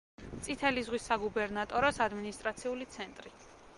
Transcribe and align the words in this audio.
წითელი 0.45 0.83
ზღვის 0.87 1.05
საგუბერნატოროს 1.11 2.01
ადმინისტრაციული 2.07 2.89
ცენტრი. 2.97 3.35